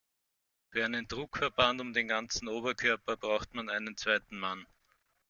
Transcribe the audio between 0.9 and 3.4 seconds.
Druckverband um den ganzen Oberkörper